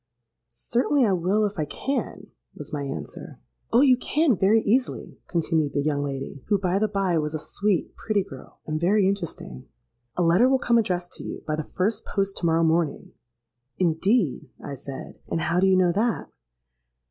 [0.49, 3.81] '—Certainly I will, if I can,' was my answer.—'Oh!
[3.81, 7.95] you can very easily,' continued the young lady, who, by the by, was a sweet
[7.95, 9.67] pretty girl, and very interesting:
[10.17, 14.73] 'a letter will come addressed to you, by the first post to morrow morning.'—'Indeed!' I
[14.73, 16.31] said; 'and how do you know that?'